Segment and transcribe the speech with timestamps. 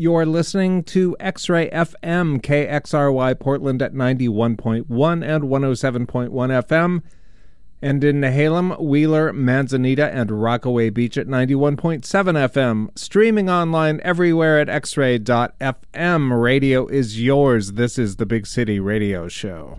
[0.00, 7.02] You're listening to X Ray FM, KXRY Portland at 91.1 and 107.1 FM,
[7.82, 12.96] and in Nehalem, Wheeler, Manzanita, and Rockaway Beach at 91.7 FM.
[12.96, 16.42] Streaming online everywhere at xray.fm.
[16.42, 17.72] Radio is yours.
[17.72, 19.78] This is the Big City Radio Show.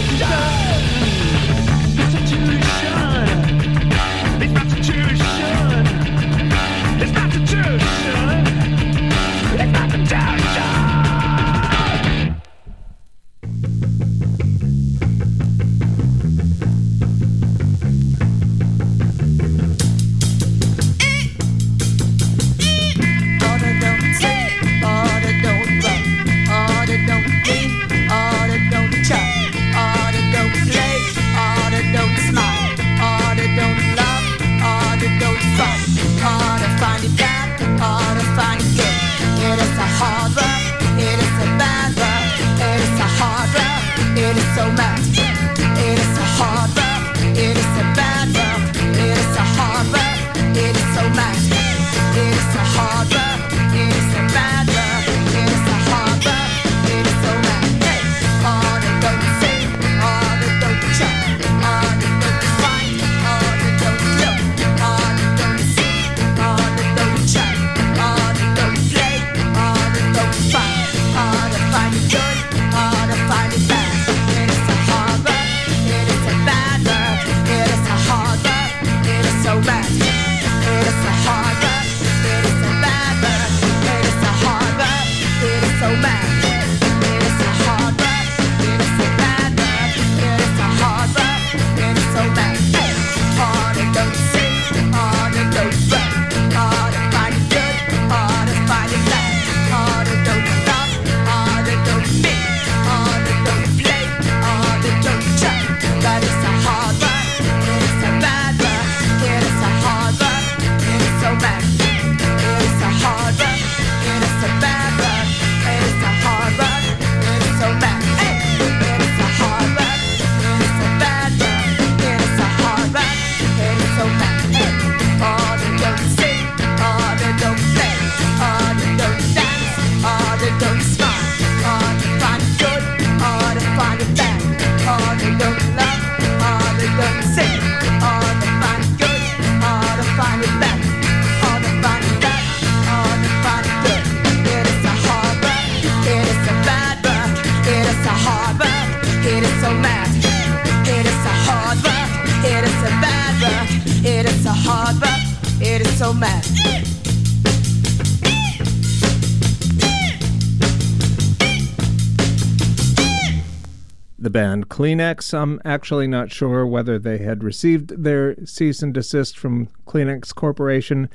[164.31, 165.33] Kleenex.
[165.33, 171.09] I'm actually not sure whether they had received their cease and desist from Kleenex Corporation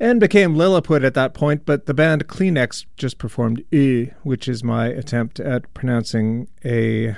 [0.00, 4.64] and became Lilliput at that point, but the band Kleenex just performed E, which is
[4.64, 7.16] my attempt at pronouncing a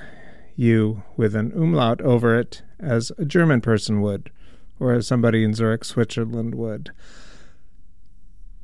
[0.57, 4.31] U with an umlaut over it as a German person would,
[4.79, 6.91] or as somebody in Zurich, Switzerland would.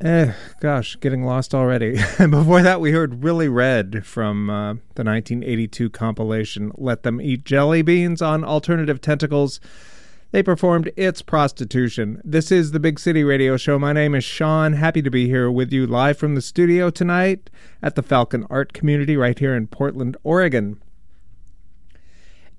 [0.02, 1.92] Eh, gosh, getting lost already.
[2.18, 7.82] before that, we heard Really Red from uh, the 1982 compilation Let Them Eat Jelly
[7.82, 9.60] Beans on Alternative Tentacles.
[10.30, 12.22] They performed It's Prostitution.
[12.24, 13.78] This is the Big City Radio Show.
[13.78, 14.72] My name is Sean.
[14.72, 17.50] Happy to be here with you live from the studio tonight
[17.82, 20.80] at the Falcon Art Community right here in Portland, Oregon.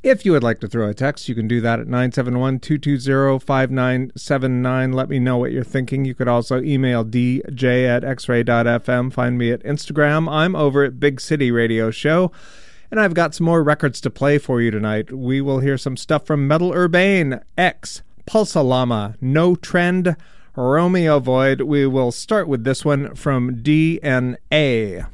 [0.03, 3.38] If you would like to throw a text, you can do that at 971 220
[3.38, 4.94] 5979.
[4.94, 6.06] Let me know what you're thinking.
[6.06, 9.13] You could also email dj at xray.fm.
[9.13, 10.27] Find me at Instagram.
[10.27, 12.31] I'm over at Big City Radio Show.
[12.89, 15.12] And I've got some more records to play for you tonight.
[15.12, 20.15] We will hear some stuff from Métal Urbain, X, Pulsallama, No Trend,
[20.56, 21.62] Romeo Void.
[21.62, 25.06] We will start with this one from DNA.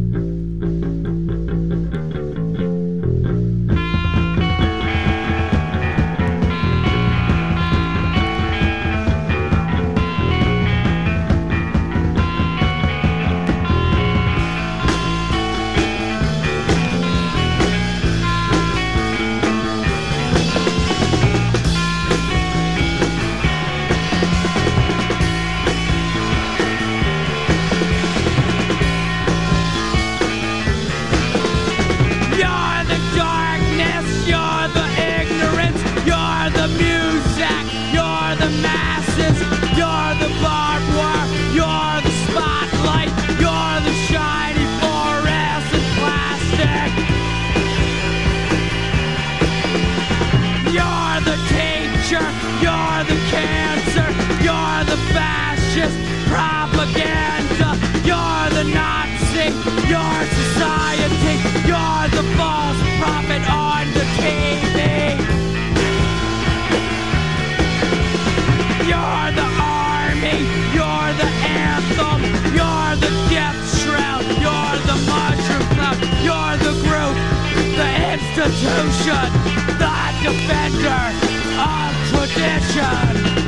[78.56, 79.32] Constitution,
[79.76, 81.12] the defender
[81.60, 83.45] of tradition.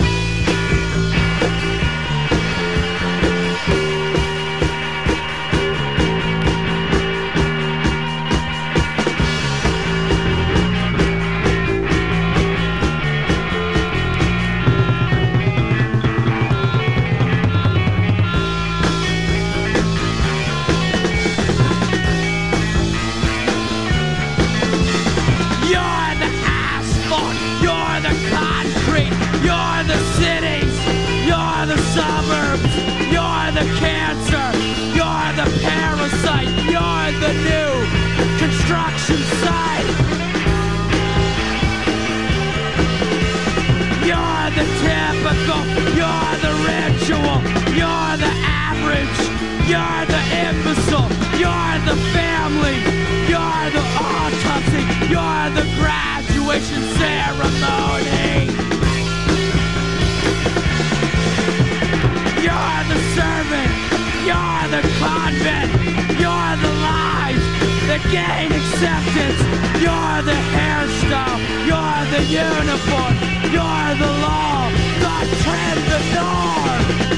[68.78, 69.40] acceptance.
[69.82, 73.14] You're the hairstyle, you're the uniform,
[73.50, 74.70] you're the law,
[75.00, 77.17] the trend, the norm.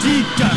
[0.00, 0.49] politique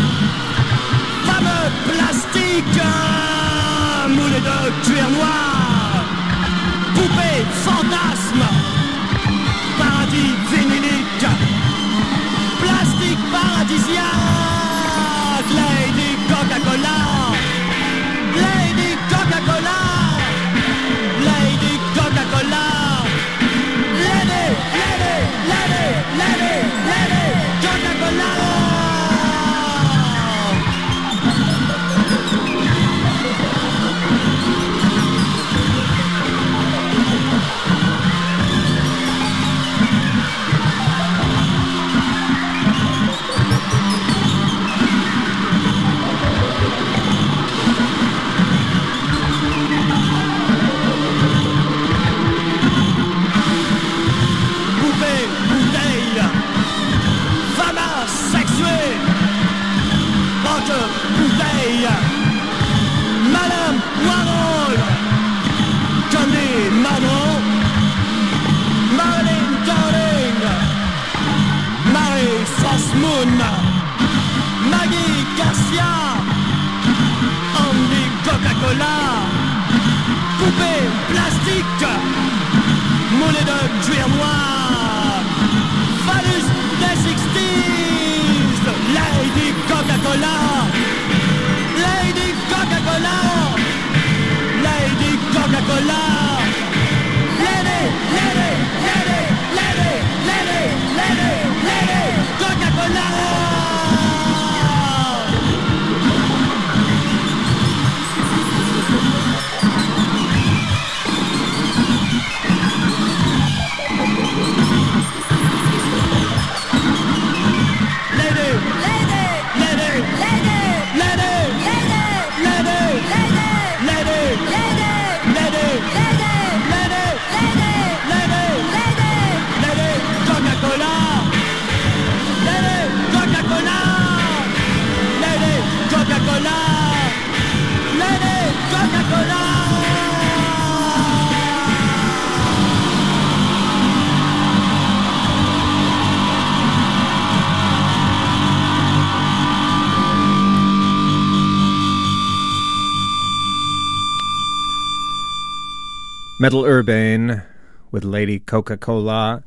[156.44, 157.42] Métal Urbain
[157.90, 159.46] with Lady Coca Cola.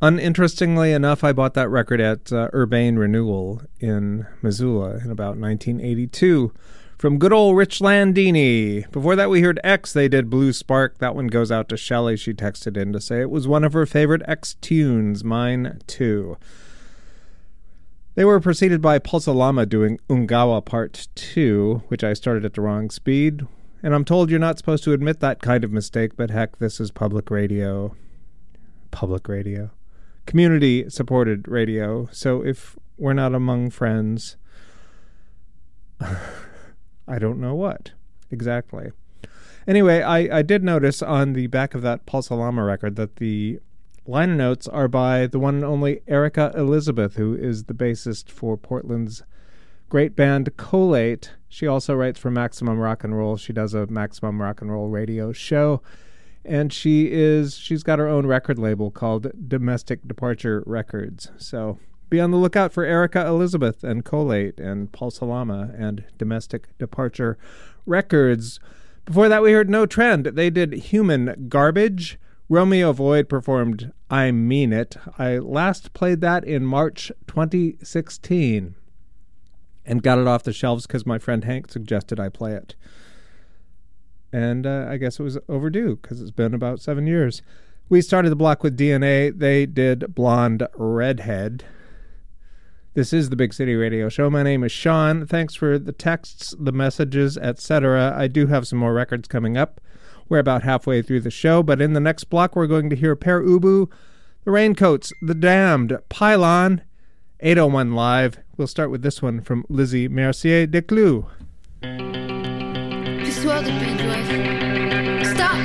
[0.00, 6.52] Uninterestingly enough, I bought that record at uh, Urbane Renewal in Missoula in about 1982
[6.98, 8.88] from good old Rich Landini.
[8.92, 9.92] Before that, we heard X.
[9.92, 10.98] They did Blue Spark.
[10.98, 12.16] That one goes out to Shelley.
[12.16, 15.24] She texted in to say it was one of her favorite X tunes.
[15.24, 16.38] Mine too.
[18.14, 22.88] They were preceded by Pulsallama doing Ungawa Part 2, which I started at the wrong
[22.88, 23.48] speed.
[23.82, 26.80] And I'm told you're not supposed to admit that kind of mistake, but heck, this
[26.80, 27.96] is public radio.
[28.92, 29.70] Public radio.
[30.24, 32.08] Community supported radio.
[32.12, 34.36] So if we're not among friends,
[36.00, 37.92] I don't know what
[38.30, 38.92] exactly.
[39.66, 43.60] Anyway, I, I did notice on the back of that Pulsallama record that the
[44.06, 48.56] liner notes are by the one and only Erica Elizabeth, who is the bassist for
[48.56, 49.22] Portland's
[49.92, 51.32] great band Collate.
[51.50, 53.36] She also writes for Maximum Rock and Roll.
[53.36, 55.82] She does a Maximum Rock and Roll radio show.
[56.46, 61.30] And she is she's got her own record label called Domestic Departure Records.
[61.36, 61.78] So
[62.08, 67.36] be on the lookout for Erica Elizabeth and Collate and Pulsallama and Domestic Departure
[67.84, 68.60] Records.
[69.04, 70.24] Before that we heard No Trend.
[70.24, 72.18] They did Human Garbage.
[72.48, 74.96] Romeo Void performed I Mean It.
[75.18, 78.76] I last played that in March 2016
[79.84, 82.74] and got it off the shelves because my friend Hank suggested I play it.
[84.32, 87.42] And uh, I guess it was overdue because it's been about seven years.
[87.88, 89.36] We started the block with DNA.
[89.36, 91.64] They did Blonde Redhead.
[92.94, 94.30] This is the Big City Radio Show.
[94.30, 95.26] My name is Sean.
[95.26, 98.14] Thanks for the texts, the messages, etc.
[98.16, 99.80] I do have some more records coming up.
[100.28, 103.16] We're about halfway through the show, but in the next block, we're going to hear
[103.16, 103.90] Pere Ubu,
[104.44, 106.82] The Raincoats, The Damned, Pylon,
[107.44, 108.38] 801 Live.
[108.56, 111.26] We'll start with this one from Lizzy Mercier Descloux.
[113.32, 115.34] Soir de Pays de l'Ouest.
[115.34, 115.56] Stop!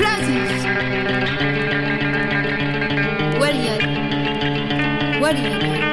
[0.00, 0.64] Places!
[5.22, 5.85] Waliyad.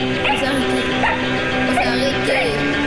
[0.00, 0.50] O sea,
[1.68, 2.79] o sea,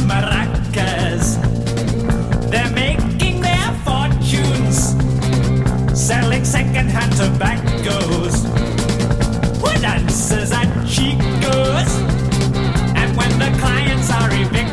[0.00, 1.40] maracas.
[2.50, 4.94] They're making their fortunes
[5.98, 8.44] selling secondhand tobaccos.
[9.60, 11.92] Who dances at Chico's?
[12.94, 14.65] And when the clients are evicted,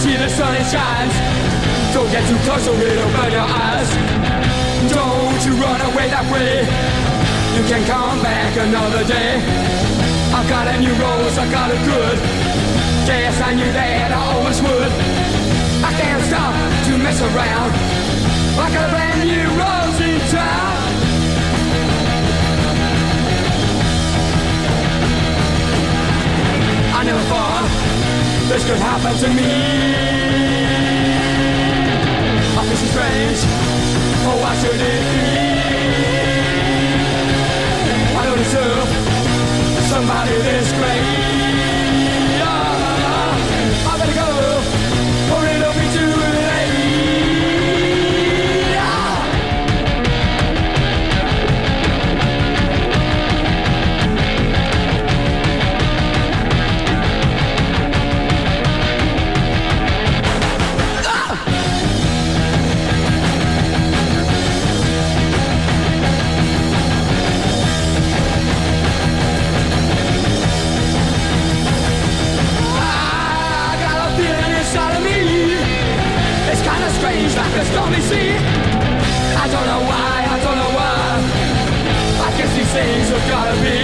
[0.00, 1.12] see the sun, it shines.
[1.92, 3.90] Don't get too close or it'll burn your eyes.
[4.88, 6.64] Don't you run away that way.
[7.56, 9.36] You can come back another day.
[10.32, 12.16] I've got a new rose, I got a good.
[13.04, 14.92] Guess I knew that I always would.
[15.84, 16.54] I can't stop
[16.86, 17.70] to mess around.
[18.56, 20.79] Got a brand new rose in town.
[28.50, 29.44] This could happen to me.
[32.58, 33.40] I feel so strange.
[34.26, 35.26] Oh, why should it be?
[38.18, 38.88] I don't deserve
[39.88, 41.39] somebody this great.
[77.70, 78.34] Stormy sea.
[79.42, 81.00] I don't know why, I don't know why.
[82.26, 83.78] I guess these things have gotta be.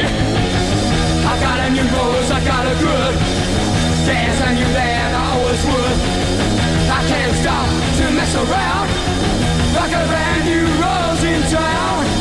[1.30, 3.14] I got a new rose, I got a good.
[4.06, 5.98] Guess I knew that I always would.
[6.98, 7.68] I can't stop
[7.98, 8.88] to mess around.
[9.78, 12.15] Like a brand new rose in town.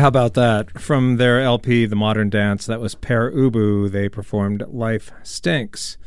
[0.00, 0.80] How about that?
[0.80, 3.90] From their LP, The Modern Dance, that was Pere Ubu.
[3.90, 5.98] They performed Life Stinks.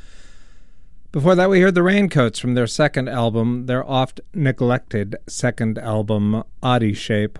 [1.11, 6.43] Before that, we heard the Raincoats from their second album, their oft neglected second album,
[6.63, 7.37] Odyshape.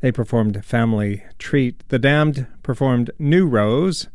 [0.00, 1.76] They performed Family Treet.
[1.88, 4.08] The Damned performed New Rose.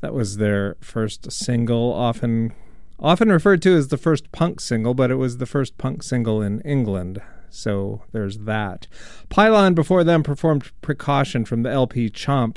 [0.00, 2.54] That was their first single, often
[2.98, 6.40] often referred to as the first punk single, but it was the first punk single
[6.40, 7.20] in England.
[7.54, 8.86] So there's that.
[9.28, 12.56] Pylon before them performed Precaution from the LP Chomp.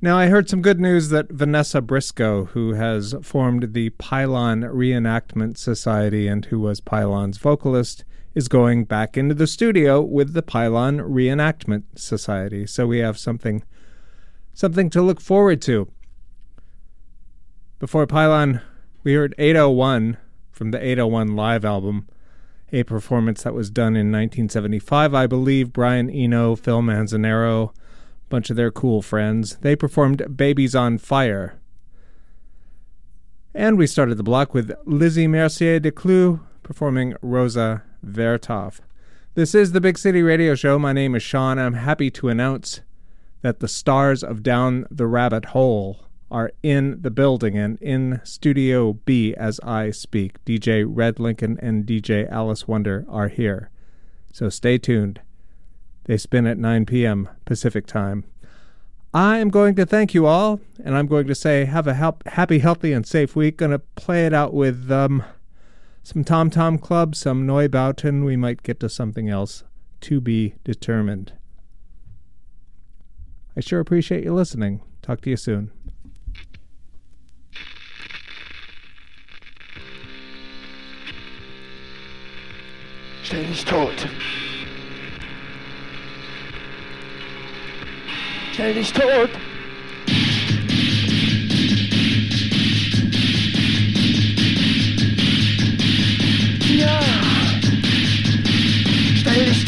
[0.00, 5.58] Now, I heard some good news that Vanessa Briscoe, who has formed the Pylon Reenactment
[5.58, 10.98] Society and who was Pylon's vocalist, is going back into the studio with the Pylon
[10.98, 12.64] Reenactment Society.
[12.64, 13.64] So we have something
[14.54, 15.90] something to look forward to.
[17.80, 18.60] Before Pylon,
[19.02, 20.16] we heard 801
[20.50, 22.08] from the 801 live album,
[22.72, 25.14] a performance that was done in 1975.
[25.14, 27.72] I believe Brian Eno, Phil Manzanera, a
[28.28, 29.56] bunch of their cool friends.
[29.56, 31.58] They performed Baby's on Fire.
[33.54, 38.80] And we started the block with Lizzy Mercier Descloux performing Rosa Vertov.
[39.34, 40.78] This is the Big City Radio Show.
[40.78, 41.58] My name is Sean.
[41.58, 42.80] I'm happy to announce
[43.42, 48.92] that the stars of Down the Rabbit Hole are in the building and in Studio
[48.92, 50.44] B as I speak.
[50.44, 53.70] DJ Red Lincoln and DJ Alice Wonder are here.
[54.32, 55.20] So stay tuned.
[56.04, 57.28] They spin at 9 p.m.
[57.44, 58.24] Pacific Time.
[59.12, 62.26] I am going to thank you all, and I'm going to say have a help,
[62.28, 63.56] happy, healthy, and safe week.
[63.56, 65.24] Going to play it out with um,
[66.02, 68.24] some Tom Tom Club, some Neubauten.
[68.24, 69.64] We might get to something else
[70.02, 71.32] to be determined.
[73.56, 74.82] I sure appreciate you listening.
[75.02, 75.72] Talk to you soon.
[83.28, 83.92] Stell dich tot.
[88.54, 89.28] Stell dich tot.
[96.74, 97.00] Ja.
[99.20, 99.67] Stell dich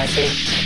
[0.00, 0.59] Knarre